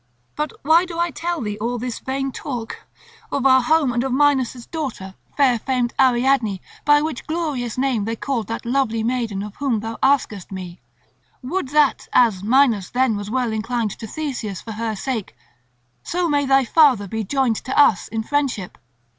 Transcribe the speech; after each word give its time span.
But 0.35 0.51
why 0.63 0.85
do 0.85 0.97
I 0.97 1.11
tell 1.11 1.41
thee 1.41 1.59
all 1.59 1.77
this 1.77 1.99
vain 1.99 2.31
talk, 2.31 2.87
of 3.31 3.45
our 3.45 3.61
home 3.61 3.93
and 3.93 4.03
of 4.03 4.11
Minos' 4.11 4.65
daughter, 4.65 5.13
far 5.37 5.59
famed 5.59 5.93
Ariadne, 5.99 6.59
by 6.85 7.03
which 7.03 7.27
glorious 7.27 7.77
name 7.77 8.05
they 8.05 8.15
called 8.15 8.47
that 8.47 8.65
lovely 8.65 9.03
maiden 9.03 9.43
of 9.43 9.57
whom 9.57 9.79
thou 9.81 9.99
askest 10.01 10.51
me? 10.51 10.81
Would 11.43 11.67
that, 11.67 12.07
as 12.13 12.41
Minos 12.41 12.89
then 12.89 13.15
was 13.15 13.29
well 13.29 13.51
inclined 13.53 13.91
to 13.99 14.07
Theseus 14.07 14.59
for 14.59 14.71
her 14.71 14.95
sake, 14.95 15.35
so 16.01 16.27
may 16.27 16.47
thy 16.47 16.65
father 16.65 17.07
be 17.07 17.23
joined 17.23 17.57
to 17.57 17.79
us 17.79 18.07
in 18.07 18.23
friendship!" 18.23 18.79